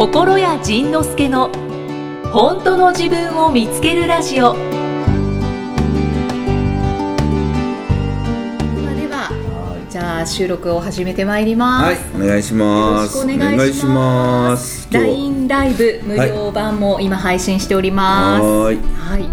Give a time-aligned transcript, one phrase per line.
[0.00, 1.50] 心谷仁之助の
[2.32, 4.54] 本当の自分を見つけるラジオ。
[4.54, 4.58] で
[8.80, 13.18] はではじゃあ収録を始めてまいります、はい、お願いします。
[13.18, 14.88] よろしくお願いします。
[14.90, 18.42] 今日 LINE ライブ無料版も今配信しております。
[18.42, 18.78] はーい。
[18.96, 19.28] はい、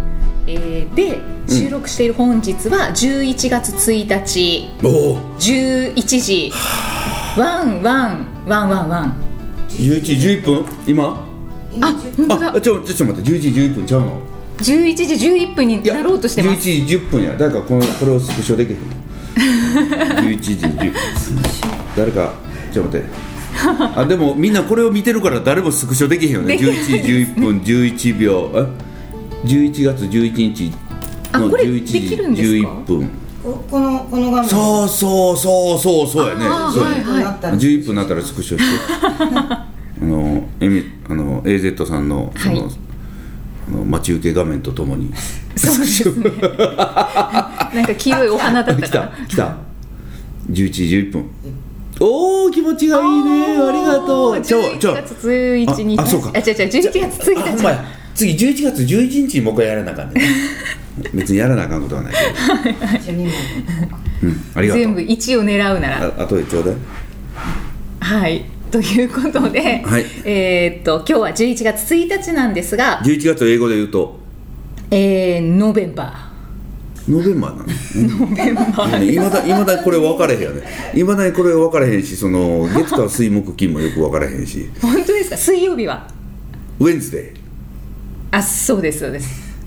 [0.47, 4.69] えーで収録している本日は11月1日。
[4.83, 6.51] おお、11時。
[7.37, 8.27] ワンワン。
[8.45, 9.26] ワンワンワン
[9.77, 10.65] 11時11分？
[10.87, 11.25] 今？
[11.79, 14.21] あ本当あ、だちょちょっと待って、11時11分ちゃうの
[14.59, 17.35] ？11時11分になろうとしてます11時10分や。
[17.37, 18.77] 誰かこのこれをスクショできる？
[19.37, 20.93] 11時10分。
[21.95, 22.33] 誰か
[22.73, 23.27] ちょっと待って。
[23.95, 26.57] あでもみんなこれを見てるから誰もスクショできへんよね。
[26.57, 26.93] できない11時
[27.35, 28.51] 11分11秒。
[28.55, 30.71] え？11月11日
[31.33, 33.09] のあこれ11時できるんですか11分。
[33.43, 36.45] ここのこの画面そうそうそうそうそうやね。
[36.73, 38.87] そうやねはいなったら11分になったらスクショして
[40.01, 42.71] あのエミあの AZ さんのその,、はい。
[43.69, 45.11] あの待ち受け画面とともに。
[45.55, 46.31] そうですね。
[46.39, 49.07] なんか黄色いお花だった来から。
[49.07, 49.57] た来た
[50.51, 51.25] 11時11分。
[51.99, 53.57] おお気持ちがいいね。
[53.57, 54.41] ありがとう。
[54.41, 54.93] ちょちょ。
[54.93, 56.31] 11月11日ああそうか。
[56.33, 57.97] あ違う違う11月1日。
[58.13, 60.21] 次11月11日にもう一回やらなあかんね
[61.13, 62.13] 別にやらなあかんことはない
[63.05, 63.23] けど、
[64.23, 64.83] うん、ありがとう。
[64.83, 66.13] 全部1を狙うなら。
[66.17, 66.75] あ後でちょうだい。
[67.99, 70.05] はいということで、はい。
[70.25, 74.19] えーっと今日は11月1日なんですが、11月を英語で言うと？
[74.91, 76.27] えー、ノーベンバ
[77.07, 78.27] ノベンバーなの？
[78.27, 80.63] ノベンバーいまだいまだこれ分かれへんよね。
[80.93, 84.57] いまだにこれ分かれへんしその月火水木金もよく分からへんし。
[84.59, 85.37] ー本当ですか？
[85.37, 86.07] 水曜日は？
[86.79, 87.37] Wednesday
[88.31, 89.57] あそうですそうです。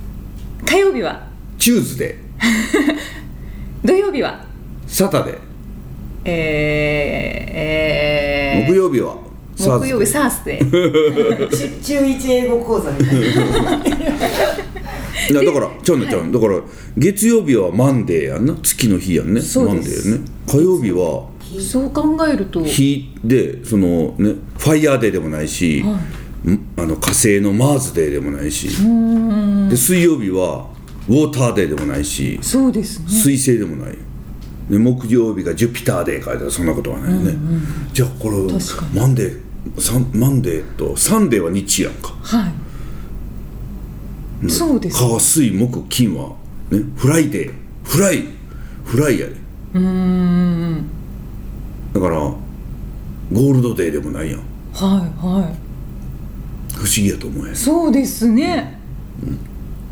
[0.66, 1.26] 火曜日は？
[1.58, 4.44] Tuesday 土曜日は？
[4.86, 5.38] Saturday
[6.26, 7.09] え
[8.66, 9.16] 木曜日は。
[9.56, 11.48] ー、木曜日サ Thursday
[11.82, 13.20] 中中一英語講座みたい
[15.34, 15.42] な。
[15.42, 16.60] だからちゃうねんちゃうだから
[16.96, 18.54] 月曜日は Monday やんな。
[18.62, 19.40] 月の日やんね。
[19.40, 20.24] そうマンですデーやね。
[20.46, 21.28] 火曜日は
[21.60, 22.62] そう考えると。
[22.64, 28.68] 日でそのねファイヤーデーでもないし、んあの火星の Mars day でもないし。
[29.68, 30.68] で水曜日は
[31.08, 33.08] ウォーターデーでもないしそうですね。
[33.08, 33.98] 水星でもない
[34.70, 36.50] で木曜日が Jupiter day 書いてある。
[36.50, 37.34] そんなことはないよね、
[37.92, 38.36] じゃあこれ
[38.94, 42.14] Monday Sun Monday と Sunday は日やんか。
[42.22, 42.48] は
[44.42, 44.50] い。
[44.50, 44.96] そうです。
[44.96, 46.36] 火水木金は
[46.70, 49.34] ね Friday fry fry やで
[51.92, 54.40] だから gold day でもないやん。
[54.40, 54.44] は
[54.98, 55.54] いはい。
[56.74, 57.56] 不思議やと思うやん。
[57.56, 58.80] そうですね、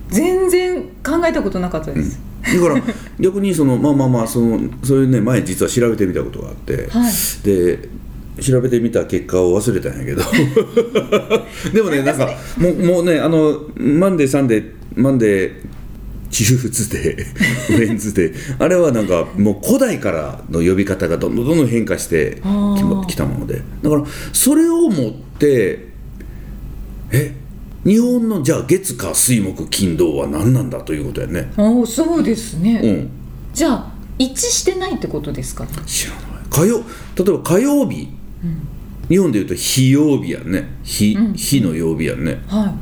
[0.09, 2.83] 全然考えたことなかったです、だから
[3.19, 7.13] 逆にそのまあまあまあそのそういうね前実は調べてみたことがあって、はい。
[7.45, 7.89] で
[8.41, 10.23] 調べてみた結果を忘れたんやけど。
[11.73, 22.41] でもねなんかもうもうねあの Monday Sunday Monday Tuesday Wednesday あれはなんかもう古代からの呼び方がどんどんどんどん変化して
[23.09, 23.63] きたもので。
[23.83, 25.89] だからそれを持って
[27.11, 27.35] え
[27.85, 31.53] 日本のじゃあ月火水木金土は何なんだということやね。
[31.57, 33.11] ああそうですね、うん。
[33.55, 35.67] じゃあ一致してないってことですか？
[35.87, 36.23] 知らない。
[36.51, 36.85] 火曜例
[37.29, 38.09] えば火曜日、
[39.09, 42.43] 日本でいうと非曜日やんね非,、非の曜日やんね。
[42.49, 42.75] はい。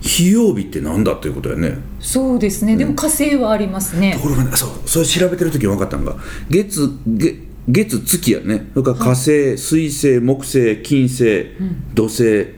[0.00, 1.76] 非曜日ってなんだということやね。
[2.00, 4.14] そうですね、でも火星はありますね。
[4.14, 6.16] ところがねそうそれ調べてる時分かったんが
[6.48, 8.70] 月月月月やね。
[8.72, 11.48] それから火星、水星木星金星、
[11.92, 12.57] 土星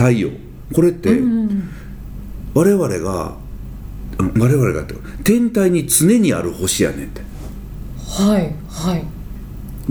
[0.00, 0.30] 太陽。
[0.72, 1.10] これって、
[2.54, 3.36] 我々があ
[4.38, 4.94] 我々がって
[5.24, 7.20] 天体に常にある星やねんって。
[8.08, 9.04] はいはい。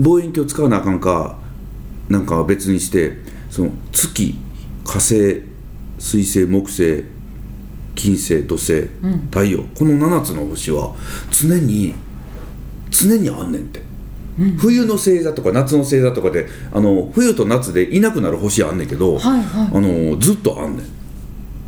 [0.00, 1.38] 望遠鏡使わなあかんか
[2.08, 3.18] なんかは別にして
[3.50, 4.34] その月
[4.84, 5.42] 火星
[6.00, 7.04] 水星木星
[7.94, 8.88] 金星土星、
[9.30, 9.62] 太陽。
[9.78, 10.92] この7つの星は
[11.30, 11.94] 常に
[12.90, 13.80] 常にあんねんって、
[14.58, 19.68] 冬の星座とか夏の星座とかであの冬と夏でいなくなる星あんねんけど、はいはい。
[19.72, 20.86] あのずっとあんねん。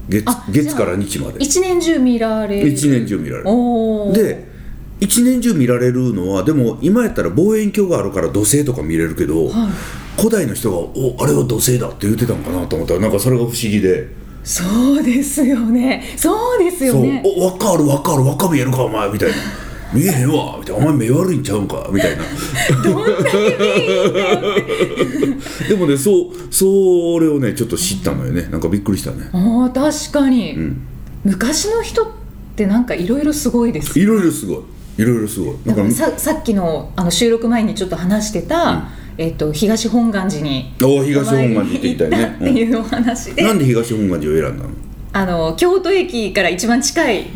[0.09, 1.43] 月あ月から日まで。
[1.43, 2.69] 一年中見られる。
[2.69, 4.13] 一年中見られる。
[4.13, 4.53] で
[5.01, 9.51] 一年中見られるのはでも今やったら望遠鏡があるから土星とか見れるけど、
[10.17, 14.07] 古代の人が「おあれは土星だ」って言ってたのかなと思ったらなんかそれが不思議で。
[14.45, 16.05] そうですよね。
[16.17, 17.07] そうです「そう。
[17.07, 18.23] よねお分かる分かる。
[18.23, 19.35] 分か見えるかお前」みたいな
[19.93, 22.23] 「見えへんわ」みたいな「お前目悪いんちゃうんか」みたいな。
[25.69, 26.65] でもねそうそ
[27.21, 28.49] れをねちょっと知ったのよね。
[28.51, 29.29] なんかびっくりしたね。
[29.33, 30.57] ああ確かに、
[31.25, 32.07] 昔の人っ
[32.57, 34.59] てなんかいろいろすごいですいろいろすごい。
[34.99, 35.55] いろいろすごい。
[35.65, 42.37] なんかだからささっきのあの収録前にちょっと話してた、えっと東本願寺におお東本願寺って言いたいね。
[42.37, 44.71] っていうお話で、なんで東本願寺を選んだの？
[45.15, 47.27] あの京都駅から一番近い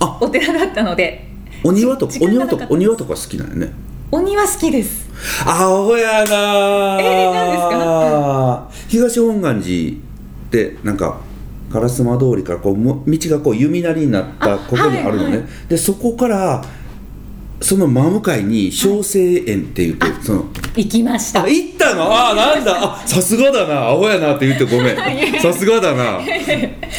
[0.00, 0.18] あ。
[0.20, 1.31] お寺だったので
[1.64, 3.72] お庭とか時お庭とかお庭とか好きなんよね。
[4.10, 5.08] お庭好きです。
[5.46, 7.00] アホやなー。
[7.00, 8.68] えー何ですか？
[8.88, 9.94] 東本願寺っ
[10.50, 11.20] てなんか
[11.70, 15.46] 烏丸通りからこうも道がこう弓なりになったあここにあるのね、はいはい。
[15.68, 16.62] でそこから
[17.60, 21.44] その真向かいに小生園って言って、その行きました。
[21.44, 22.04] あ行ったの？
[22.12, 22.96] あなんだ。
[22.96, 23.88] あさすがだな。
[23.88, 24.96] アホやなって言ってごめん。
[25.40, 26.20] さすがだな。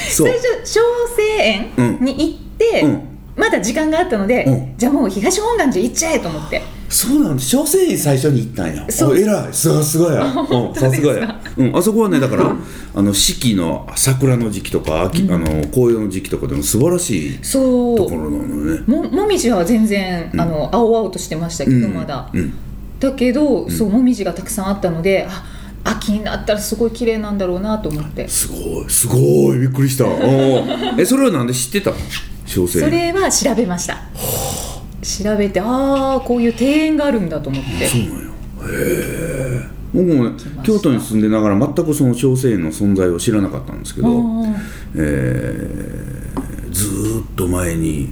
[0.10, 0.28] そう。
[0.30, 0.82] 最初小
[1.18, 4.78] 生園に行って、うんまだ時間があったので、うん。
[4.78, 6.62] じゃあもう東本願寺行っちゃえと思って。
[6.90, 8.86] そうなんだ小生園最初に行ったんや。
[8.92, 9.12] そう。
[9.12, 9.54] お偉い。
[9.54, 12.56] さすがや うんさすがや、うん、あそこはねだから
[12.96, 17.98] あの四季の桜の時期とか秋、あの紅葉の時期とかでも素晴らしいそう。
[17.98, 18.82] ところなのね。
[18.86, 22.54] ももみじは全然、あの青々としてましたけど、まだ、うん。
[23.00, 25.44] だけど、そうもみじがたくさんあったのであ
[25.84, 31.98] 秋になったらすごい綺麗なんだろうなと思ってすごいすごいびっくりしたおーえそれはなんで知ってたの
[32.54, 33.98] そ園れは調べました。
[35.02, 37.88] 調べてああこういう庭園があるんだと思って。
[37.88, 38.18] そうなんや。
[38.20, 38.30] へ
[39.60, 44.10] え僕もね京都に住んでながら全くその小生園の存在を知らなかったんですけど、
[44.96, 48.10] えーずーっと前に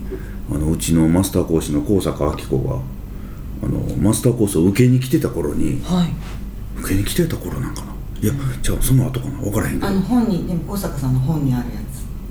[0.51, 2.79] あのうちのマスター講師の高坂明子が
[3.63, 6.13] あのマスターコースを受けに来てた頃にはい。
[6.79, 7.91] 受けに来てた頃なんかな。
[8.21, 9.39] いやじゃあその後かな。
[9.39, 9.87] 分からへんけど。
[9.87, 11.80] あの本にでも小坂さんの本にあるやつ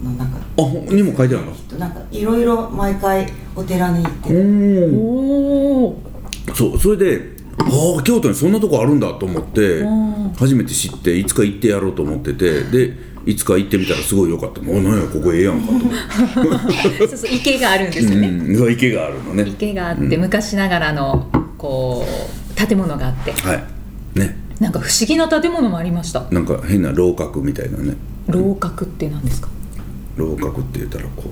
[0.03, 0.39] の中。
[0.39, 1.53] あほにも書いてあるの？
[1.53, 4.35] きっとなんかいろいろ毎回お寺に行って
[4.95, 5.07] お
[5.89, 6.03] お
[6.55, 9.85] そうそれでああ京都にそんなとこあるんだと思って
[10.39, 14.63] 初めて知っていつか行ってやろうと思っててでいつか行ってみたらすごい良かった。
[14.63, 15.73] おなんやここええやんかと。
[15.73, 16.67] 思っ
[16.99, 18.73] てそうそう池があるんですよね、うん。
[18.73, 19.45] 池があるのね。
[19.47, 22.07] 池があって、昔ながらのこ
[22.51, 23.33] う建物があって。
[23.33, 24.19] はい。
[24.19, 24.37] ね。
[24.59, 26.23] なんか不思議な建物もありました。
[26.31, 27.95] なんか変な楼閣みたいなね。
[28.27, 29.49] 楼閣って何ですか？
[30.21, 31.31] 楼閣って言ったらこう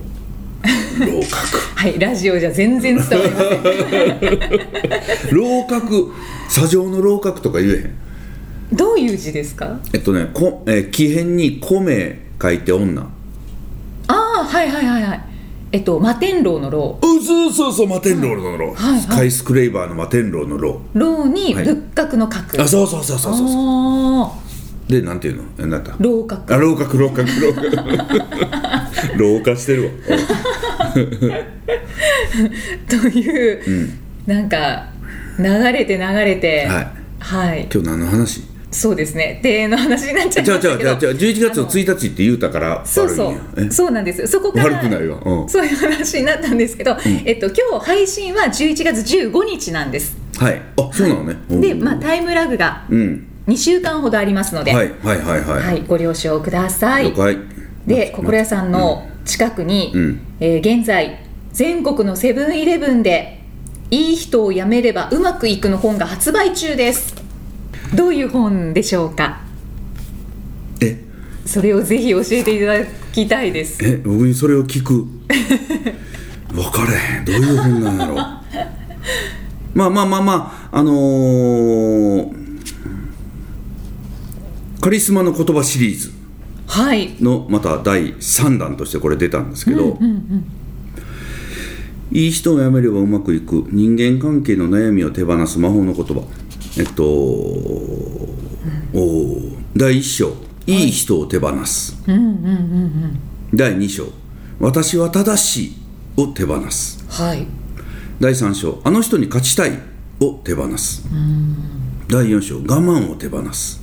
[1.05, 3.59] 楼閣はいラジオじゃ全然伝わりません。
[5.31, 6.11] 楼閣
[6.49, 8.75] 砂上の楼閣とか言えへん。
[8.75, 9.79] どういう字ですか？
[9.93, 13.01] えっとねこ、えー、木偏に米書いて女。
[13.01, 15.21] ああはいはいはいはい。
[15.71, 16.99] えっと摩天楼の楼。
[17.01, 19.01] うそうそうそう摩天楼の楼、はいはい。
[19.01, 20.81] スカイスクレイバーの摩天楼の楼。
[20.93, 21.63] 楼にはい。
[21.65, 24.33] 仏閣の閣、あそうそうそうそうそうあ
[24.89, 25.43] でなんていうの？
[25.59, 29.91] えなんだー楼閣あ楼閣楼閣楼閣老化してるわ。
[32.89, 33.61] という、
[34.25, 34.87] なんか
[35.37, 36.65] 流れて流れて。
[36.65, 36.87] はい。
[37.19, 37.67] はい。
[37.71, 38.41] 今日何の話？
[38.71, 39.39] そうですね。
[39.43, 40.59] 庭園の話になっちゃいましたけど。
[40.59, 43.71] じゃあじゃあじゃあ11月の1日って言うたからそうそう。
[43.71, 45.19] そうなんですそこから悪くないわ。
[45.23, 45.49] うん。
[45.49, 50.17] そういう話になったんですけど、えっと、今日配信は11月15日なんです。
[50.37, 50.59] はい。
[50.77, 51.35] あそうなのね。
[51.49, 55.63] で、まあ、タイムラグがうん2週間ほどありますので、はいはいはいはい。
[55.63, 57.13] はいご了承ください。
[57.87, 60.19] で心屋さんの近くに、うん。
[60.39, 61.19] えー現在
[61.51, 63.41] 全国のセブンイレブンで
[63.89, 67.15] 「いい人を辞めればうまくいく」の本が発売中です。
[67.95, 69.39] どういう本でしょうか？
[70.81, 70.97] え？
[71.45, 73.79] それをぜひ教えていただきたいです。
[73.83, 75.07] え僕にそれを聞く？
[76.53, 77.25] 分かれへん。
[77.25, 78.15] どういう本なんやろ？
[79.73, 82.48] まあまあまあまああのー
[84.81, 86.11] カリスマの言葉シリーズ
[86.67, 87.15] はい。
[87.21, 89.97] のまた第3弾としてこれ出たんですけど、
[92.11, 96.23] いい人を辞めればうまくいく人間関係の悩みを手放す魔法の言葉。
[96.77, 100.33] えっと、おー第1章
[100.67, 101.97] いい人を手放す、
[103.53, 104.05] 第2章
[104.59, 105.75] 私は正しい
[106.17, 107.03] を手放す。
[107.09, 107.47] はい。
[108.19, 109.71] 第3章あの人に勝ちたい
[110.19, 111.03] を手放す。
[112.07, 113.79] 第4章我慢を手放す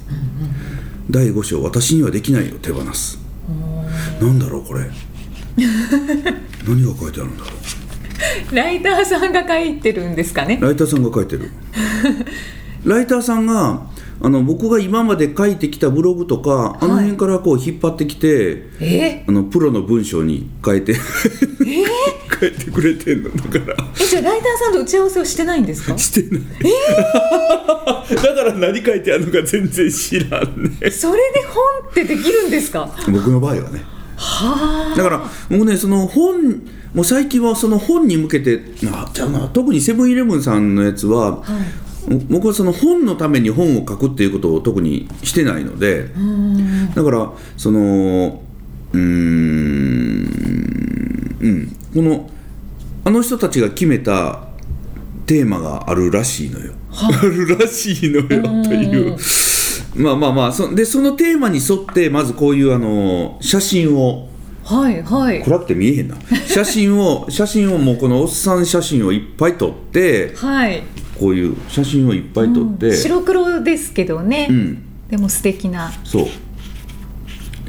[1.09, 3.19] 第5章私にはできないを手放す。
[4.21, 4.91] なんだろうこれ。
[6.67, 7.51] 何が書いてあるんだろ
[8.53, 8.55] う。
[8.55, 10.59] ライターさんが書いてるんですかね。
[10.61, 11.51] ライターさんが書いてる。
[12.85, 13.87] ライターさんが
[14.21, 19.25] あの僕が今まで書いてきたブログとかあの辺からこう引っ張ってきて、え？
[19.29, 20.95] あのプロの文章に変えて
[22.41, 23.31] 変えてくれてんの。
[23.31, 23.77] だから。
[24.01, 25.97] えじゃあライターさんと打ち合わせをしてないんですか？
[25.99, 26.43] してない、
[28.15, 30.91] だから何書いてあるのか全然知らんね。
[30.91, 32.89] それで本ってできるんですか？
[33.11, 33.83] 僕の場合はね。
[34.17, 36.63] はだから僕ねその本
[36.95, 41.45] もう最近はその本に向けてなじゃあな特にセブンイレブンさんのやつは、
[42.31, 46.09] 僕はその本のために本を書くっていうことを特にしてないので
[46.95, 48.41] だからその
[48.95, 49.03] うーん
[51.41, 52.31] うんこの
[53.05, 54.49] あの人たちが決めた
[55.27, 59.17] テーマがあるらしいのよ、あるらしいのよという。
[59.95, 64.29] まあまあまあそでそのテーマに沿ってまずこういうあの写真を
[64.65, 65.43] はいはい。
[65.45, 66.17] 暗くて見えへんな。
[66.47, 70.83] 写真を 写真をもうこのおっさん写真をいっぱい撮ってはい。
[71.19, 72.97] こういう写真をいっぱい撮って、うん。
[72.97, 74.79] 白黒ですけどね、うん。
[75.09, 75.93] でも素敵な。
[76.05, 76.27] そう。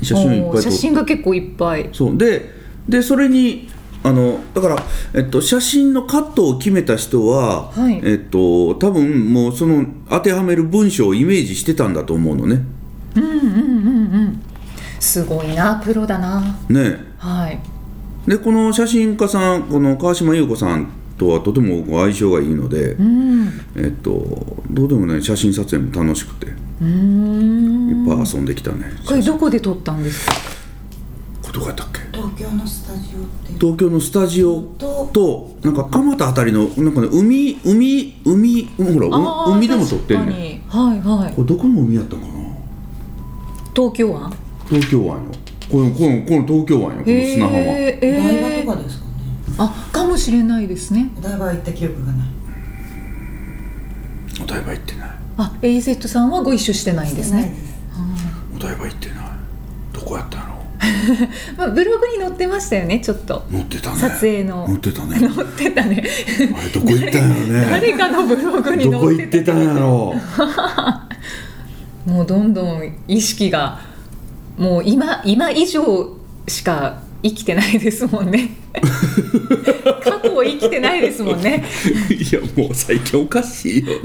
[0.04, 0.72] 写真をいっぱい撮って。
[0.72, 1.90] 真が結構いっぱい。
[1.94, 2.18] そう。
[2.18, 2.52] で
[2.90, 3.70] でそれに
[4.04, 4.78] あのだから、
[5.14, 8.00] えっと、写真のカットを決めた人は、はい。
[8.04, 12.62] えっと、多分もうその当てはめる文章をイメージしてたんだと思うのね。
[15.00, 16.58] すごいなプロだな。
[16.70, 16.98] ね。
[17.18, 17.60] はい。
[18.30, 20.88] でこの写真家さんこの川島優子さん
[21.18, 23.50] とはとても相性がいいので、うん。
[23.76, 26.48] えっと、どうでもね写真撮影も楽しくて。
[26.48, 28.86] いっうんぱい遊んできたね。
[29.06, 30.34] これどこで撮ったんですか？
[31.58, 32.00] どこやったっけ？
[32.16, 33.54] 東京のスタジオって。
[33.60, 39.08] 東京のスタジオととなんか蒲田あたりのなんかね海海海ほら
[39.56, 41.34] 海でも撮ってんねはいはい。
[41.34, 42.28] これどこの海やったかな？
[43.76, 44.32] 東京湾？
[44.70, 45.32] 東京湾よ。
[45.72, 47.58] このこのこの東京湾よこの砂浜。
[47.58, 48.66] へーお台えー。
[48.66, 49.12] 場とかですかね。
[49.58, 51.10] あかもしれないですね。
[51.18, 52.28] お台場行った記憶がない。
[54.44, 55.10] お台場行ってない。
[55.38, 57.56] あ AZ さんはご一緒してないんですね。
[58.56, 59.18] お台場行ってない。
[59.92, 60.47] どこやったの？
[61.58, 63.46] まあ、ブログに載ってましたよねちょっと。
[63.52, 63.98] 乗ってたね。
[63.98, 64.68] 撮影の。
[64.68, 65.20] 乗ってたね。
[65.20, 66.04] 載ってたね。
[66.56, 67.68] あれどこ行ったんやろね。
[67.72, 70.16] 誰かのブログにどこ載って行ってたんやろ。
[72.06, 73.80] もうどんどん意識が
[74.58, 78.52] もう今今以上しか生きてないですもんね。
[80.04, 81.66] 過去を生きてないですもんね。
[82.10, 84.00] いやもう最近おかしいよね。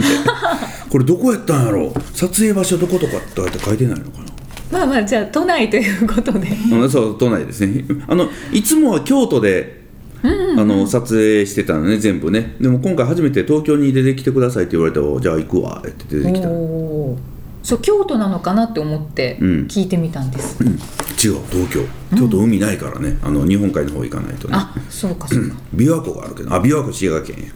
[0.90, 1.92] これどこやったんやろ。
[2.14, 4.31] 撮影場所どことかって書いてないのかな
[4.72, 6.48] まあまあじゃあ都内ということで。
[6.72, 7.84] あそう都内ですね。
[8.08, 9.82] あのいつもは京都で、
[10.22, 12.56] あの撮影してたのね全部ね。
[12.58, 19.48] でも今回初めて東京に出てきてくださいって言われておじゃあ行くわって出てきた、そう京都なのかなって思ってうん。
[19.66, 20.72] 聞いてみたんです、違う
[21.50, 21.80] 東京。
[22.16, 24.54] 京都海ないからね、あの日本海の方行かないとね。
[24.56, 25.54] あそうかそうか。
[25.76, 27.52] 琵琶湖があるけどあ琵琶湖滋賀県や。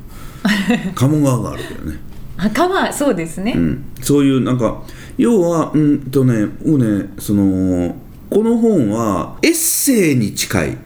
[0.94, 1.98] 鴨川があるけどね
[2.38, 4.82] あ川そうですね、うん、そういうなんか
[5.16, 7.94] 要はうんとね僕ねその
[8.28, 10.78] この本はエッセイに近い。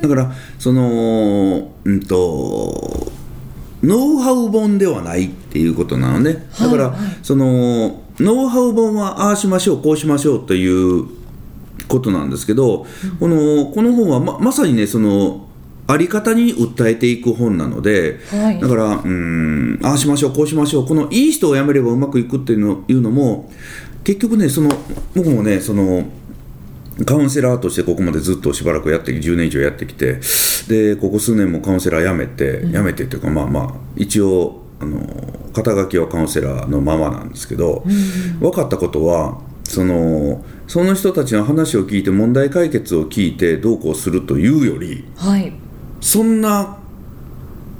[0.00, 3.12] だからそのうんと
[3.82, 6.46] ノウハウ本ではないっていうことなのね。
[6.58, 11.06] だから、はいはいそのノウハウ本はああしましょうこうしましょうという
[11.88, 12.86] ことなんですけど、
[13.18, 15.48] このこの本はままさにねその
[15.90, 18.60] あり方に訴えていく本なので、はい。
[18.60, 23.50] だからうーんああしましょうこうしましょうこのいい人を辞めればうまくいくっていうのいうのも
[24.04, 24.70] 結局ねその
[25.14, 26.04] 僕もねその
[27.04, 30.20] カウンセラーとしてここまでずっとしばらくやって10年以上やってきて
[30.68, 35.00] でここ数年もカウンセラー辞めて、辞めてっていうかまあまあ一応あの
[35.52, 37.84] 肩書きはカウンセラーのままなんですけど、
[38.38, 45.52] 分かったことはそのその人たちの話を聞いて問題解決を聞いてどうこうするというよりはい
[46.00, 46.78] そんな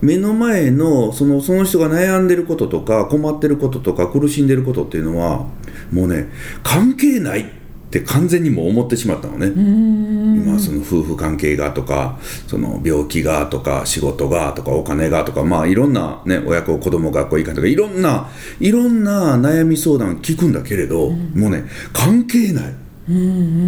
[0.00, 5.46] 目の前のそのその人が悩んでることとか困ってることとか苦しんでることっていうのは
[5.92, 6.28] もうね
[6.62, 7.44] 関係ないっ
[7.90, 9.48] て完全にもう思ってしまったのね。
[9.48, 22.74] 今その夫婦関係がとかその病気がとか仕事がとかお金がとかまあいろんなね親子子供学校行かんとかいろんないろんな悩み相談聞くんだけれど、もうね関係ない。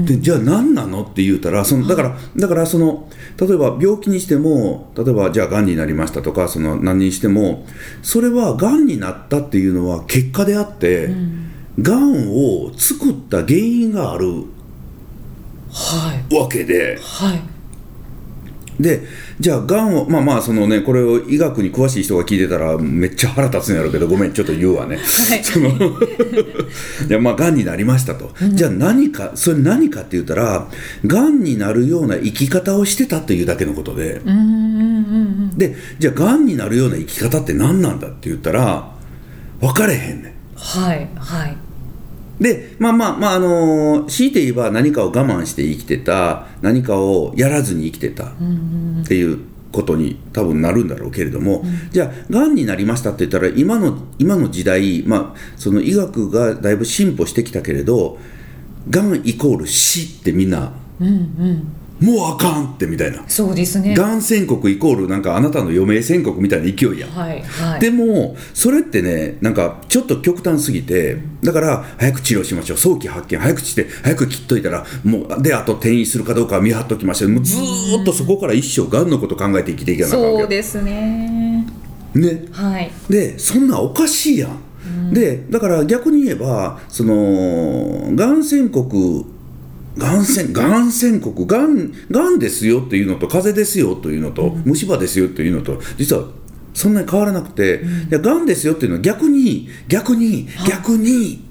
[0.05, 1.03] でじゃあ何なの？
[1.03, 3.09] って言うたらそのだからだからその
[3.41, 7.67] 例えば病気にしても例えばじゃあがんになりましたとかその何にしても
[8.03, 11.09] それはがんになったっていうのは結果であって、
[11.81, 12.29] がん。
[12.31, 14.45] を作った原因がある
[15.73, 16.35] はい。
[16.37, 16.99] わけで。
[17.01, 17.52] はい
[18.81, 19.03] で
[19.39, 24.99] じゃあがんをまあまあそのねこれを医学に詳しい人が聞いてたらめっちゃ腹立つんやろうけどごめんちょっと言うわね、
[25.43, 25.75] その い
[27.09, 30.69] やまあがんになりましたと、じゃあ何かそれ何かって言ったら
[31.07, 35.59] がんになるような生き方をしてたというだけのことで、うんうんうんうん。
[35.59, 38.93] でじゃあがんになるような生き方って何なんだって言ったら
[39.61, 40.33] 分かれへんねん。
[40.57, 41.57] はいはい
[42.43, 48.29] でまあまあまああのー強いて言えば何かを我慢して生きてた何かをやらずに生きてたっ
[49.07, 49.39] ていう
[49.71, 58.19] ことに多分なるんだろうけれども、じゃあがんになりましたって言ったら今の今の時代まあその医学がだいぶ進歩してきたけれど
[58.91, 61.73] がんイコール死ってみんなうんうん
[62.03, 63.23] もうあかんってみたいな。
[63.29, 63.95] そうですね。
[63.95, 67.11] がん宣告イコールなんかあなたの余命宣告みたいな勢いやん。
[67.11, 67.81] はいはい。
[67.81, 72.77] でもそれってねなんかちょっと極端すぎてだから早く治療しましょう。
[72.77, 73.39] 早期発見。
[73.39, 77.31] 早くして早く切っといたらもうであと転移するかどうかは見張っときましょう。
[77.31, 81.67] もうずーっとそこから一生がんのこと考えて生きていかなあかんわけよそうですね。
[82.15, 82.45] ね。
[82.51, 82.91] はい。
[83.09, 89.25] でそんなんおかしいやん、でだから逆に言えばそのがん宣告
[89.97, 96.29] がん宣がん宣告がんがんですよっていうのと風邪ですよというのと、虫歯ですよっていうのと実は
[96.75, 101.45] そんなに変わらなくて、いやがんですよっていうのは逆に逆に逆に、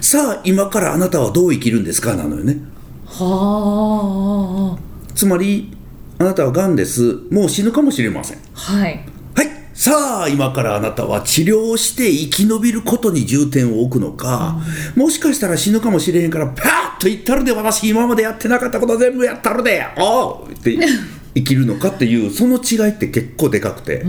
[0.00, 2.14] さあ今からあなたはどう生きるんですか？
[2.14, 2.56] なのよね。
[3.06, 4.78] は
[5.14, 5.76] つまり
[6.18, 7.20] あなたはがんです。
[7.30, 8.38] もう死ぬかもしれません。
[8.54, 9.06] はい
[9.74, 14.60] さあ今からあなたは治療して生き延びることに重点を置くのか、
[14.94, 16.66] もしかしたら死ぬかもしれへんからパー
[16.96, 19.84] ッと言ったるで私今までやってなかったこと全部やったるで。
[19.98, 20.78] おうって
[21.34, 24.04] 生きるのかっていうその違いって結構でかくて。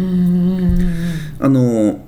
[1.39, 1.99] あの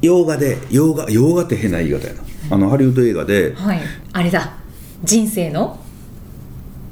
[0.00, 2.22] 洋画で洋画洋画って変な言い方やな。
[2.52, 3.80] あのハリウッド映画ではい。
[4.12, 4.54] あれだ。
[5.02, 5.78] 人生の？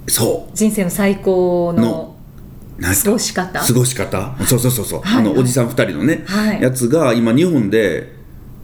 [0.08, 2.17] そ人生の最高の
[2.94, 3.10] すか？
[3.10, 3.60] 過ごし方？
[3.60, 4.36] 過ごし方？
[4.46, 5.18] そうそうそうそう、はい。
[5.18, 6.62] あのおじさん2人のね、はい。
[6.62, 8.16] やつが今日本で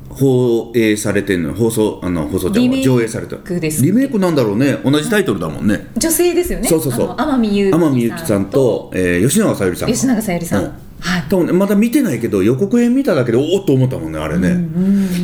[0.09, 1.55] 放映されてるのよ。
[1.55, 3.37] 放送あの放送じゃ上映された。
[3.83, 4.79] リメイクなんだろうね。
[4.85, 5.89] 同じタイトルだもんね。
[5.97, 6.69] 女性ですよね。
[6.69, 7.15] そうそうそう。
[7.19, 10.71] 天海祐希さんと、えー吉永小百合さん吉永小百合さん、うん。
[11.01, 11.25] はい。
[11.29, 14.57] 多分ねまだ見てないけど予告編見ただけでおおっと思ったもんねあれね、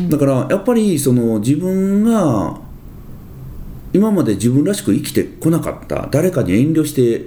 [0.09, 2.59] だからやっぱりその自分が
[3.93, 7.25] 今まで自分らしく生きてこなかった誰かに遠慮して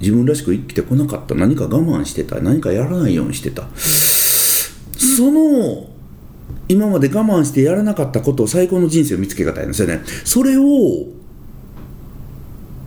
[0.00, 1.34] 自分らしく生きてこなかった。
[1.34, 2.40] 何か我慢してた。
[2.40, 3.68] 何かやらないようにしてた。
[3.76, 5.88] その
[6.68, 10.02] 今まで我慢してやらなかったことを最高の人生を見つけ方やんですよね。
[10.24, 10.62] それを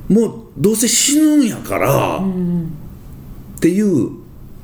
[0.07, 4.11] もうどうせ死ぬんやから、っていう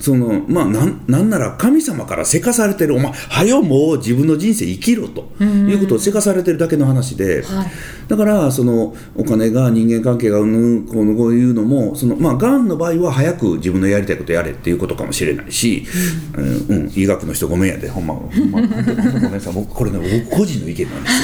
[0.06, 7.68] そのまあなんなんなら神様からせかされてるお前はよもう自分の人生生きろということをせかされてるだけの話で、はい。
[8.08, 15.88] だからそのお金が人間関係がうんこういうのもそのまあがんの場合は早く自分のやりたいことやれっていうことかもしれないし、
[16.38, 16.46] うん。
[16.76, 18.74] うん医学の人ごめんやでほんまほんまごめ
[19.30, 19.54] んなさい。
[19.54, 21.16] 僕これね僕個人の意見なんです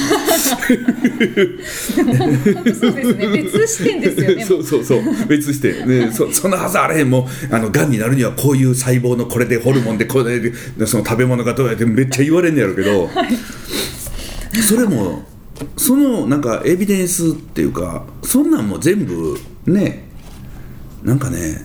[1.92, 2.02] よ。
[2.74, 3.28] そうですね。
[3.28, 5.02] 別視点ですよねそうそうそう。
[5.28, 7.10] 別して、ね、そそんなはずあれへん。
[7.10, 10.52] もうあのがんになるにはこういう細胞のこれでホルモンでこれで
[10.86, 13.10] その食べ物がどうやってめっちゃ言われんねやろうけど、
[14.66, 15.26] それも
[15.76, 20.08] そのなんかエビデンスっていうかそんなんも全部ね
[21.02, 21.60] なんかね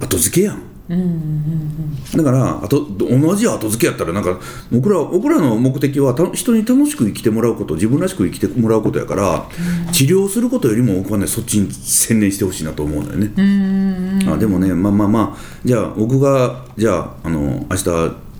[0.00, 0.75] 後付けやん。
[0.88, 4.38] だからあと同じ後付けやったらなんか
[4.70, 9.48] 僕ら僕らの目的はた人に楽しく生きてもらうこと自分らしく生きてもらうことやから、
[9.92, 14.32] 治療することよりも僕はねそっちに専念してほしいなと思うんだよね。
[14.32, 17.90] あでもねまあまあまあじゃあ僕がじゃああの明日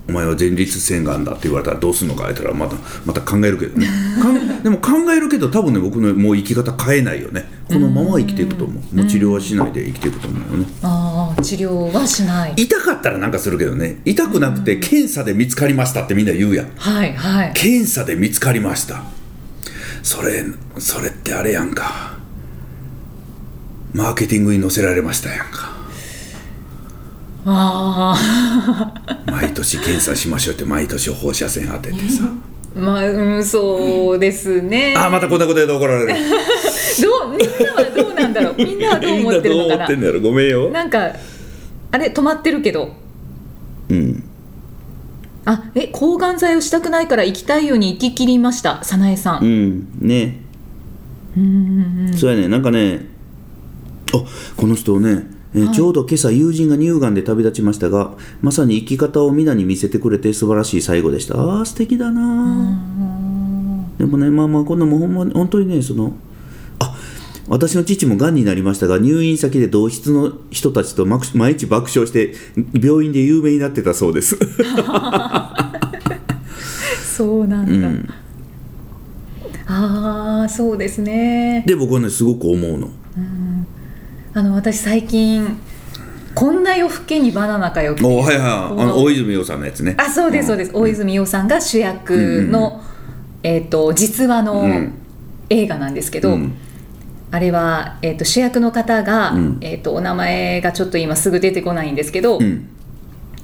[0.09, 3.89] お前は前立腺がんだって言われたらどうするのか言ったらまたまた考えるけどね。
[4.63, 8.97] でも考えるけど多分ね僕のもう生き方変えないよねこのまま生きていくと思う。
[8.97, 10.67] もう治療はしないで生きていくと思うよね。
[10.83, 12.55] ああ治療はしない。
[12.57, 14.01] 痛かったらなんかするけどね。
[14.05, 16.71] 痛くなくて検査で見つかりましたってみんな言うやん。
[16.77, 17.53] はいはい。
[17.55, 19.03] 検査で見つかりました。
[20.03, 20.45] それ
[20.79, 22.17] それってあれやんか。
[23.93, 25.75] マーケティングに載せられましたやんか。
[27.49, 28.17] あ
[29.27, 32.25] 毎年検査しましょうって毎年放射線当ててさ。
[32.25, 34.95] あまあうんそうですね。
[34.97, 36.15] あまたこんなこと言うと怒られる
[37.03, 38.55] どうみんなはどうなんだろう？
[38.65, 40.85] みんなはどう思ってるのかみんなどう思なってんだろごめんよな？
[40.85, 41.13] んか
[41.93, 42.07] あれ？
[42.09, 42.91] 止まってるけど。
[43.89, 44.23] うん。
[45.45, 49.49] あえ抗がん剤をしたくないから生きたいように生き切りました早苗さうん。
[49.49, 50.41] んね
[52.17, 52.49] そうやね。
[52.49, 53.07] なんかね
[54.13, 54.23] あ
[54.57, 58.11] この人ね、えーちょうど今朝友人が乳がんで旅立ちましたが
[58.43, 61.35] まさに生き方を皆に見せてくれて素晴らしい最後でした。
[61.41, 62.79] あー素敵だな
[63.99, 66.11] でもねまあまあこんなもんほんまに本当にねそのあ
[67.49, 72.35] 私の父もがんになりましたが入院先で同室の人たちと毎日爆笑して
[72.75, 74.37] 病院で有名になってたそうです。
[77.17, 78.09] そうなんだ、うん。
[79.67, 81.65] ああそうですね。
[81.67, 82.91] で僕はねすごく思うの。
[84.35, 85.57] あの私最近
[86.35, 88.05] こんな夜更けにバナナかよって。
[88.05, 88.83] おはいはい。
[88.83, 89.95] あの大泉洋さんのやつね。
[89.99, 92.83] あそうですそうです、大泉洋さんが主役の、
[93.43, 94.93] えー、と実話のうん。
[95.49, 96.55] 映画なんですけど、うん
[97.37, 99.59] あれは、えー、と主役の方が、うん。
[99.61, 102.67] えー、とお名前がちょっと今すぐ出てこないんですけど、うん。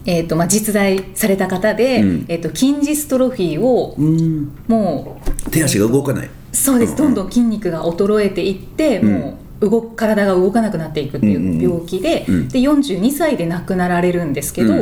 [0.06, 2.24] えーとまあ、実在された方で、うん。
[2.28, 4.50] えー、と筋ジストロフィーをうん。
[4.66, 6.30] も手足が動かない。
[6.52, 6.96] そうです。
[6.96, 9.12] どんどん筋肉が衰えていって、うん。
[9.12, 12.48] もう動く体が動かなくなっていくっていう病気で,、うん。
[12.48, 14.72] で42歳で亡くなられるんですけど、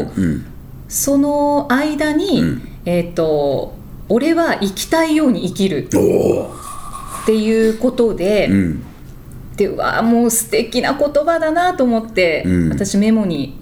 [0.88, 2.68] その間に、うん。
[2.84, 3.74] えっ、と
[4.08, 5.88] 俺は生きたいように生きるっ
[7.26, 8.84] ていうことで、うん
[9.56, 12.68] でうわもう素敵な言葉だなと思って、うん。
[12.70, 13.58] 私メモに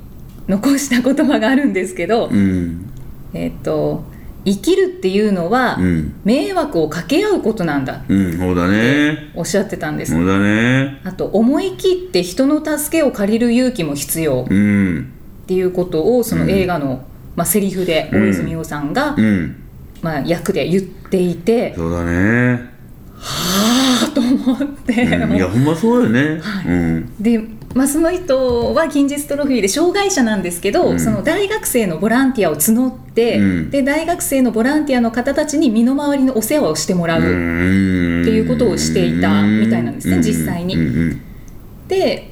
[0.48, 2.90] 残した言葉があるんですけど、うん。
[3.34, 4.04] えっ、と
[4.44, 6.20] 生きるっていうのは、うん。
[6.24, 8.04] 迷惑をかけ合うことなんだ。
[8.08, 9.30] うんそうだね。
[9.34, 11.00] おっしゃってたんです、そうだね。
[11.04, 14.46] あと思い切って人の助けを借りる勇気も必要。
[14.48, 15.12] うん。
[15.42, 17.04] っていうことをその映画の、
[17.36, 18.22] まあ、セリフでうん。
[18.22, 19.64] 大泉洋さんが、うん。
[20.02, 22.70] まあ、役で言っていて、そうだね、
[23.20, 27.14] はあと思って、うん、いやほんまそうよね、うん。
[27.20, 27.38] で、
[27.74, 31.00] まあ、その人は近日トロフィーで障害者なんですけど、うん。
[31.00, 33.70] その大学生のボランティアを募って、うん。
[33.70, 40.76] で大学生のボランティアの方たちに身の回りのお世話をしてもらう、っていうことをしていたみたいなんですね実際に。
[41.88, 42.30] で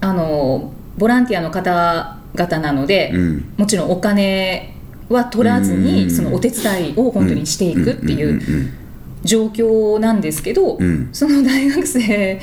[0.00, 3.52] あのボランティアの方々なので、うん。
[3.56, 4.74] もちろんお金
[5.08, 6.10] は取らずに、うん。
[6.10, 8.40] そのお手伝いを本当にしていくっていう
[9.24, 11.08] 状況なんですけど、うん。
[11.12, 12.40] その大学生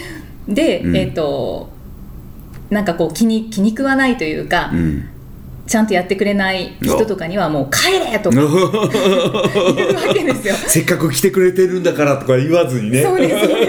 [0.48, 0.96] で、うん。
[0.96, 1.70] えっ、と
[2.70, 4.80] なんかこう気に気に食わないというか、うん。
[4.80, 5.10] うん
[5.68, 8.50] ちゃんとやってくれない人とかにはもう帰れとか言う
[9.96, 10.54] わけですよ。
[10.68, 13.02] せっかく来てくれてるんだからとか言わずにね。
[13.02, 13.66] そうですそうで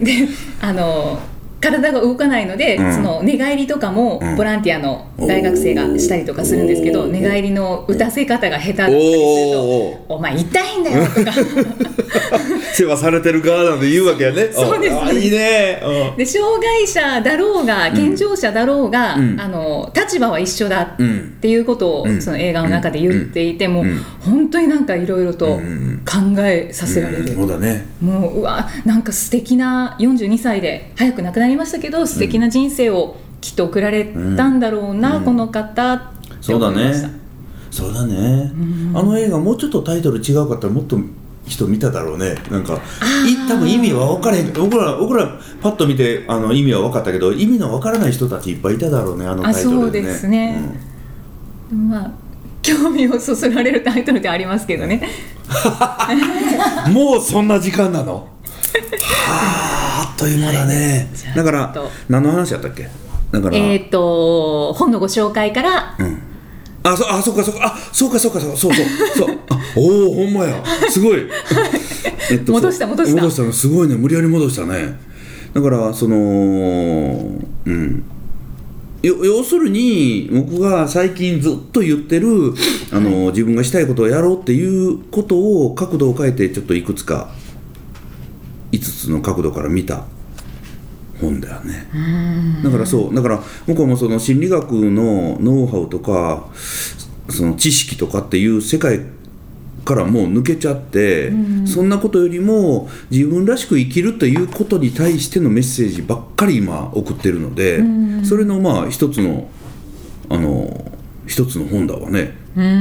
[0.00, 0.04] す。
[0.04, 0.28] で
[0.62, 1.18] あの
[1.60, 2.94] 体が動かないので、うん。
[2.94, 4.36] その寝返りとかもうん。
[4.36, 7.12] ボランティアの大学生がしたりとかするんですけど、おー。
[7.12, 11.32] 寝返りの打たせ方が下手だったりするとお「お前痛いんだよ」とか。
[12.72, 14.48] 世話されてる側なんで言うわけやね。
[14.52, 15.80] そうですあいいね。
[15.82, 19.40] うんで障害者だろうが健常者だろうが、うん。
[19.40, 22.20] あの立場は一緒だっうんていうことを、うん。
[22.20, 24.00] その映画の中で言っていて、もううん。
[24.20, 26.02] 本当になんかいろいろとうん。
[26.04, 27.28] 考えさせられる。
[27.34, 27.86] そうだね。
[28.00, 34.04] もううわなんか素敵な42歳で早く亡くなりましたけど素敵な人生をきっと送られ
[34.36, 35.24] たんだろうな、うん。
[35.24, 36.06] この方って
[36.40, 37.08] そうだ思いました。
[37.08, 37.14] ね
[37.70, 38.52] そうだね。
[38.94, 40.98] あの映画もうちょっとタイトル違うかったらもっと
[41.46, 42.36] 人見ただろうね。
[42.50, 42.78] なんかい
[43.48, 44.52] 多分意味は分からへん。
[44.52, 49.78] 僕ら僕らパッと見てあの意味は分かったけど意味の分からない人たちいっぱいいただろうねあのタイトルでね。
[49.78, 50.60] あそうですね。
[51.70, 52.10] まあ
[52.62, 55.06] 興味をそそられるタイトルではありますけどね。
[56.86, 58.14] う んもうそんな時間なの？
[59.26, 61.08] はああっという間だね。
[61.14, 61.74] じゃあだから
[62.08, 62.88] 何の話やったっけ？
[63.32, 65.96] だから、えっと本のご紹介から。
[65.98, 66.18] うん。
[66.82, 67.66] あそあそうかそうか。
[67.66, 68.56] あそうかそうかそうか。
[68.56, 69.38] そうそうそう。
[69.50, 70.62] あおおほんまや。
[70.88, 71.26] すごい、
[72.30, 73.20] えっ戻した戻した。
[73.20, 73.52] 戻したの。
[73.52, 73.96] すごいね。
[73.96, 74.98] 無理やり戻したね。
[75.54, 78.04] だからそのうん。
[79.02, 82.54] よ要するに僕が最近ずっと言ってる
[82.90, 87.28] あの、自分がしたいことをやろうっていうことを角度を変えてちょっといくつか
[88.78, 90.04] 5つの角度から見た
[91.20, 91.88] 本だよね。
[92.62, 96.46] だからそうだから僕はもうその心理学のノウハウとか
[97.30, 99.00] その知識とかっていう世界
[99.84, 101.30] からもう抜けちゃって、
[101.64, 107.82] そんなことよりも自分らしく生きるということに対してのメッセージばっかり今送ってるので、
[108.24, 109.48] それのまあ一つの
[110.28, 110.92] あの
[111.26, 112.36] 一つの本だわね。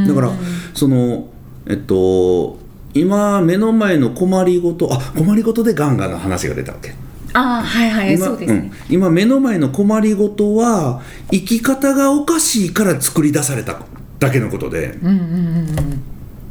[0.08, 0.32] だから
[0.74, 1.30] その
[1.68, 2.58] えっと
[2.96, 6.96] 今目の前の困りごとあ困りごとでガンガンの話が出たわけ。
[7.34, 8.72] ああはいはい今そうですね、ん。
[8.90, 13.82] 今目の前の困りごとは生き方がおかしいから作り出された
[14.20, 14.98] だけのことで、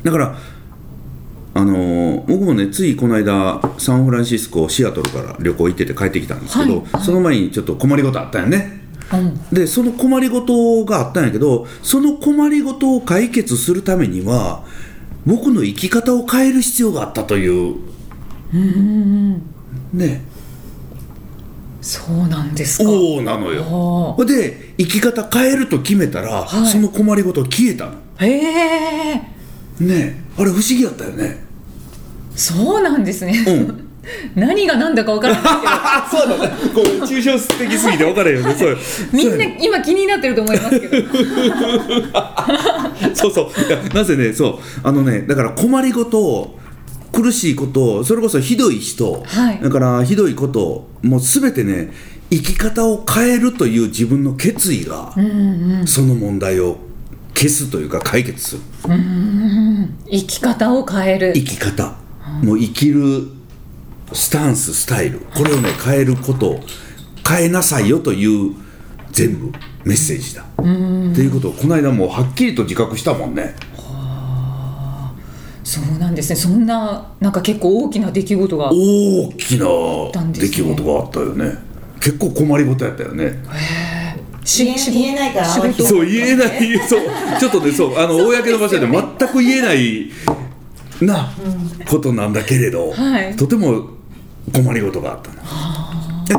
[0.02, 0.36] だから
[1.54, 7.02] あのー僕もねついこの間サンフランシスコシアトルから旅行行ってて帰ってきたんですけど、はいはい。
[7.02, 8.82] その前にちょっと困りごとあったよね。
[9.10, 9.48] うん。
[9.50, 14.64] でその困りごとがあったんやけどその困りごとを解決するためには
[15.26, 17.76] 僕の生き方を変える必要があったという。
[19.92, 20.22] ね。
[21.80, 22.90] そうなんですか。
[22.90, 24.16] おおなのよ。
[24.26, 26.66] で生き方変えると決めたら、はい。
[26.66, 27.92] その困りごと消えたの。
[28.18, 29.14] あへえ。
[29.14, 29.24] ね。
[29.80, 31.44] えあれ不思議やったよね。
[32.34, 33.83] そうなんですね、うん
[34.34, 36.52] 何が何だか分からないあ そうだね。
[36.74, 38.54] こう抽象的すぎて分からへんよね。
[38.58, 38.76] そう。
[38.76, 38.76] け
[39.28, 40.96] どみんな今気になってると思いますけど。
[43.14, 43.94] そうそう。
[43.94, 44.58] なぜねそう。
[44.82, 46.58] あのねだから困りごと
[47.12, 49.60] 苦しいことそれこそひどい人、はい。
[49.62, 51.92] だからひどいこともう全てね
[52.30, 55.14] 生き方を変えるという自分の決意が、
[55.86, 56.78] その問題を
[57.36, 58.62] 消すというか解決する。
[60.10, 61.32] 生き方を変える。
[61.34, 61.94] 生き方、
[62.42, 63.28] もう生きる
[64.14, 65.20] スタンススタイル。
[65.34, 66.60] これをね変えること
[67.28, 68.54] 変えなさいよという
[69.10, 69.52] 全部
[69.84, 70.42] メッセージだ。
[70.42, 70.44] っ
[71.14, 73.54] ていうことをこの間もうはっきりと自覚したもんね。
[75.62, 76.36] そうなんですね。
[76.36, 78.70] そんななんか結構大きな出来事が。
[78.72, 79.66] 大きな
[80.32, 81.58] 出来事があったよね。
[82.00, 83.42] 結構困りごとやったよね。
[84.44, 86.78] し言え言えないからそう言えない。
[86.86, 87.00] そう。
[87.40, 87.98] ちょっとねそう。
[87.98, 90.10] あの公の場所で全く言えない
[91.00, 91.32] な
[91.88, 93.34] ことなんだけれど、はい。
[93.36, 93.93] とても
[94.52, 95.36] 困りごとがあったの。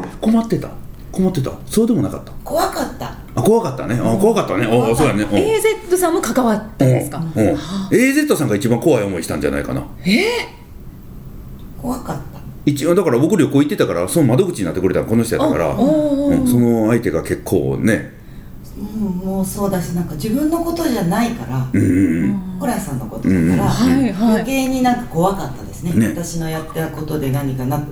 [0.03, 0.69] え困ってた？
[1.11, 1.51] 困ってた？
[1.65, 2.31] そうでもなかった？
[2.43, 3.15] 怖かった。
[3.35, 3.95] あ怖かったね。
[3.95, 4.67] あ怖かったね。
[4.67, 5.23] おそうやね。
[5.23, 5.29] うん。
[5.29, 7.25] AZ さんも関わったんですか、うん。
[7.25, 7.55] うん。
[7.91, 9.83] AZ さんが一番怖い思いしたんじゃないかな。
[11.81, 12.23] 怖かった。
[12.65, 16.47] 一応だから僕旅行行ってたからその窓口になってくれたのこの人やったから、うん。
[16.47, 18.13] その相手が結構ね。
[18.77, 25.93] うんもうそうだしなんか自分のことじゃないからうんうんホラーさんのことだから、うんうん余計になんか怖かったですね。
[25.93, 26.09] ね。
[26.09, 27.83] 私のやったことで何かなあー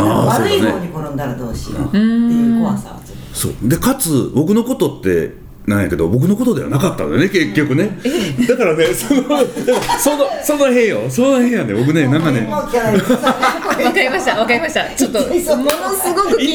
[0.00, 3.34] 悪い方に転んだらどうしようっていう怖さはちょっと。
[3.34, 3.54] そう。
[3.68, 7.98] でかつ僕のことってなんやけど僕のことではなかったんだよね結局ね。
[8.48, 11.08] だからねそのそのその辺よ。
[11.08, 12.46] その辺やね僕ねなんかね。
[12.50, 14.38] わかりました。
[14.38, 14.88] わかりました。
[14.96, 15.30] ちょっと もの
[15.94, 16.51] すごく気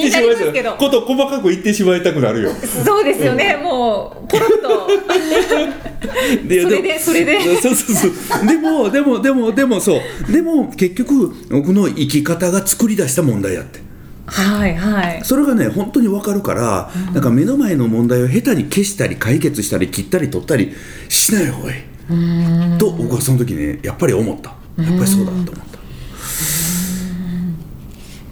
[0.50, 0.90] になりますけど。
[0.90, 2.52] こと細かく言ってしまいたくなるよ。
[2.52, 3.58] そうですよね。
[3.58, 4.88] もうポロッと。
[6.48, 7.40] でそれでそれで。
[7.40, 8.48] そうそうそう。
[8.48, 10.32] でもでもでもでもそう。
[10.32, 13.80] でも結局僕の生き方が作り出した問題やって。
[14.28, 15.22] はいはい。
[15.24, 20.74] それがね本当に分かるから、なんか目の前の問題を下手に消したり解決したり切ったり取ったり
[21.08, 22.78] しない方がいい。
[22.78, 24.54] と僕はその時ねやっぱり思った。
[24.78, 25.58] やっぱりそうだと思った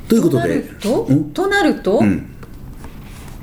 [0.07, 0.63] ということで
[1.33, 2.01] となると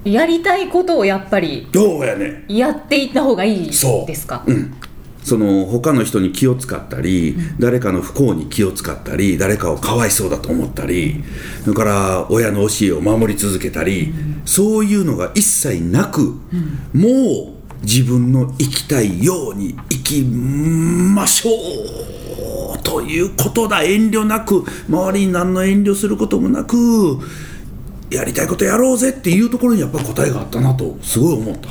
[0.04, 4.44] やりたいことをやっぱりやねやっていった方がいいそうですか？
[4.46, 4.52] う。
[4.52, 4.74] ん。
[5.22, 11.22] その他の人に気を使ったり、誰かの不幸に気を使ったり誰かをかわいそうだと思ったり
[11.62, 14.12] それから親の教えを守り続けたり、
[14.44, 16.40] そういうのが一切なく、
[16.92, 17.08] も
[17.50, 22.21] う自分の生きたいように生きましょう
[22.82, 27.18] ということだ遠慮なく周りに何の遠慮することもなく
[28.10, 31.68] やりたいことやろうぜっていうところにやっぱり答えがあったなとすごい思った。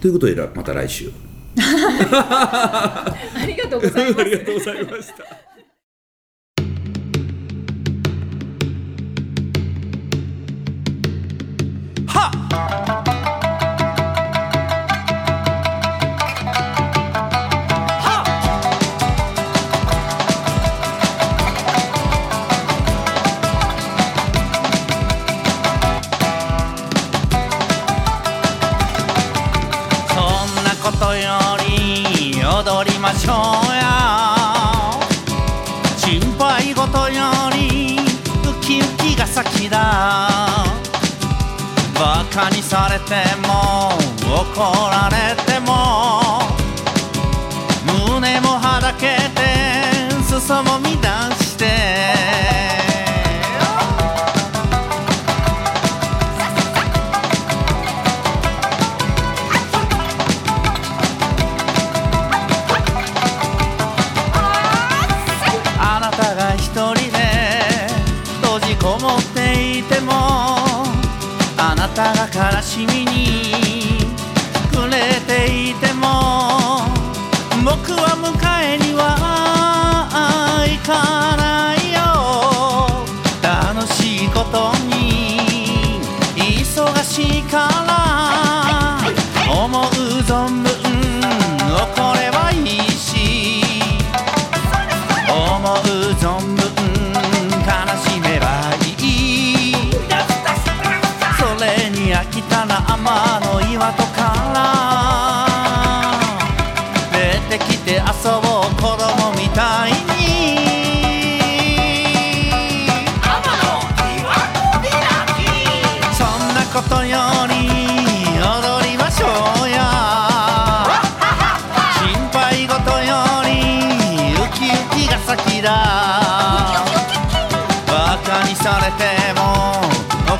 [0.00, 1.10] ということでまた来週。
[1.58, 3.16] あ
[3.46, 5.48] りがとうございますありがとうございました。
[12.87, 12.87] そ
[33.08, 33.34] ましょう
[33.74, 35.00] や。
[35.96, 40.28] 心配事よりウキウキが先だ。
[41.94, 43.14] バカにされて
[43.46, 43.92] も
[44.22, 46.42] 怒られても。
[47.86, 49.40] 胸もはだけて
[50.24, 52.47] 裾も乱して。
[71.98, 74.06] たが悲しみに
[74.70, 76.06] 暮れていても
[77.64, 78.30] 僕は迎
[78.62, 79.02] えには
[80.64, 81.98] 行かないよ。
[83.42, 86.00] 楽しいことに
[86.36, 89.00] 忙しいから
[89.52, 89.82] 思う
[90.22, 90.67] 存分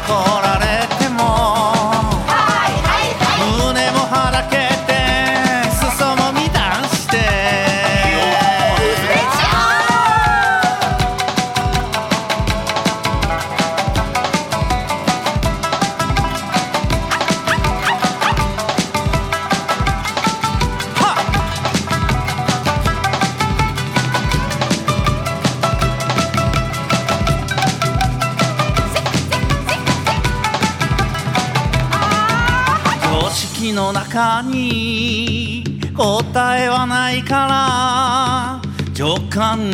[0.08, 0.87] 怒られ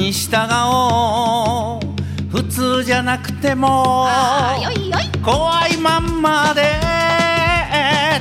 [0.04, 0.36] に従
[0.66, 1.80] おう。
[2.28, 4.06] 普通じゃなくても
[5.24, 6.62] 怖いまんまで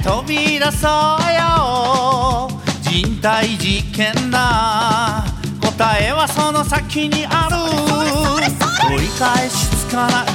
[0.01, 0.91] 飛び出そう
[1.33, 2.47] よ。
[2.83, 5.25] 人体実験だ。
[5.61, 7.57] 答えはその先にある。
[8.87, 10.33] 取り返しつかない。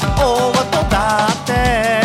[0.00, 0.16] 大
[0.54, 1.99] 事だって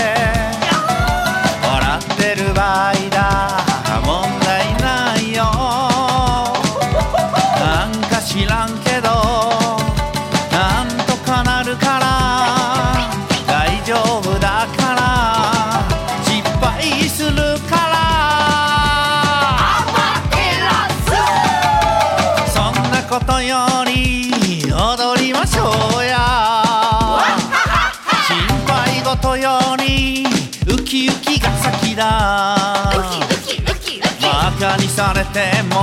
[34.95, 35.75] されても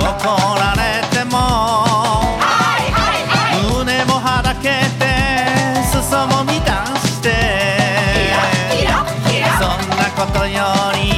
[0.00, 0.24] 怒
[0.56, 1.36] られても
[3.76, 5.04] 胸もはだけて
[5.92, 6.56] 裾も乱
[6.96, 7.28] して
[9.60, 10.64] そんなことよ
[10.96, 11.12] り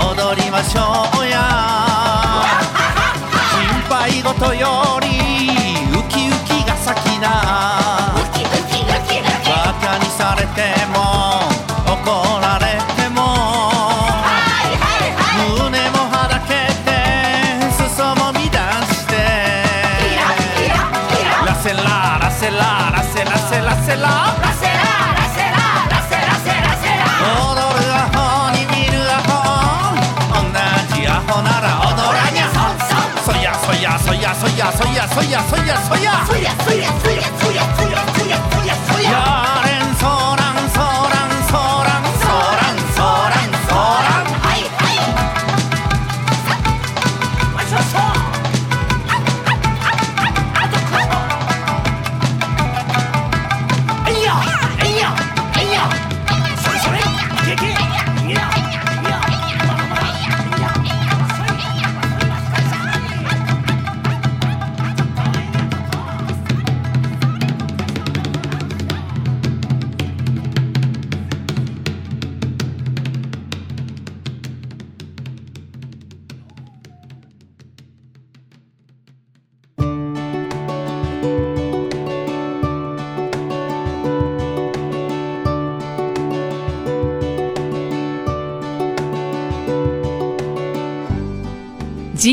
[0.00, 1.36] 踊りましょうや。
[3.52, 5.06] 心配事より
[5.92, 7.28] ウキウキが先だ。
[9.44, 10.97] バカにされても
[23.50, 25.08] ラセラセラセラ
[27.32, 29.32] 踊るアホに見るアホ
[30.36, 30.52] 同
[30.94, 32.52] じアホなら踊らにゃ
[33.24, 36.98] そやそやそやそやそやそやそやそややれん
[39.08, 39.37] そ